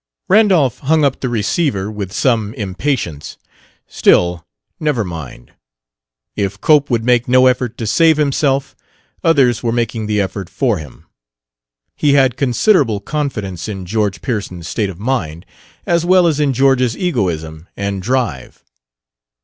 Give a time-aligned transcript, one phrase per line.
[0.29, 3.37] Randolph hung up the receiver, with some impatience.
[3.85, 4.43] Still,
[4.79, 5.51] never mind;
[6.35, 8.75] if Cope would make no effort to save himself,
[9.23, 11.05] others were making the effort for him.
[11.95, 15.45] He had considerable confidence in George Pearson's state of mind,
[15.85, 18.63] as well as in George's egoism and drive.